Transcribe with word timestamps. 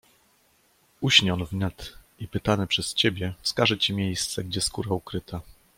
"Uśnie 1.01 1.33
on 1.33 1.45
wnet 1.45 1.97
i 2.19 2.27
pytany 2.27 2.67
przez 2.67 2.93
ciebie, 2.93 3.33
wskaże 3.41 3.77
ci 3.77 3.93
miejsce, 3.93 4.43
gdzie 4.43 4.61
skóra 4.61 4.91
ukryta." 4.91 5.41